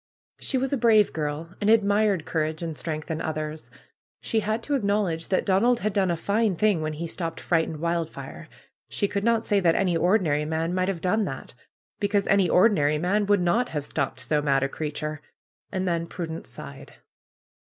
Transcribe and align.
She 0.39 0.57
was 0.57 0.73
a 0.73 0.77
brave 0.79 1.13
girl, 1.13 1.53
and 1.61 1.69
admired 1.69 2.25
courage 2.25 2.63
and 2.63 2.75
strength 2.75 3.11
in 3.11 3.21
others. 3.21 3.69
She 4.19 4.39
had 4.39 4.63
to 4.63 4.73
acknowledge 4.73 5.27
that 5.27 5.45
Donald 5.45 5.81
had 5.81 5.93
done 5.93 6.09
a 6.09 6.17
fine 6.17 6.55
thing 6.55 6.81
when 6.81 6.93
he 6.93 7.05
stopped 7.05 7.39
frightened 7.39 7.77
Wildfire. 7.81 8.47
She 8.89 9.07
could 9.07 9.23
not 9.23 9.45
say 9.45 9.59
that 9.59 9.75
any 9.75 9.95
ordinary 9.95 10.43
man 10.43 10.73
might 10.73 10.87
have 10.87 11.01
done 11.01 11.25
that; 11.25 11.53
PRUE'S 11.99 12.23
GARDENER 12.25 12.31
199 12.31 12.45
because 12.49 12.49
any 12.49 12.49
ordinary 12.49 12.97
man 12.97 13.25
would 13.27 13.41
not 13.41 13.69
have 13.73 13.85
stopped 13.85 14.21
so 14.21 14.41
mad 14.41 14.63
a 14.63 14.69
creature. 14.69 15.21
And 15.71 15.87
then 15.87 16.07
Prudence 16.07 16.49
sighed. 16.49 16.93